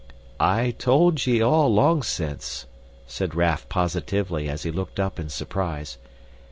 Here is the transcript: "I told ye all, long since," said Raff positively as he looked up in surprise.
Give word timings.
"I 0.39 0.71
told 0.79 1.23
ye 1.27 1.43
all, 1.43 1.71
long 1.71 2.01
since," 2.01 2.65
said 3.05 3.35
Raff 3.35 3.69
positively 3.69 4.49
as 4.49 4.63
he 4.63 4.71
looked 4.71 4.99
up 4.99 5.19
in 5.19 5.29
surprise. 5.29 5.99